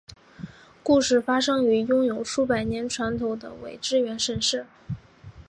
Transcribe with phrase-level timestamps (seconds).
[0.81, 4.65] 故事发生于拥有数百年传统的苇之原神社。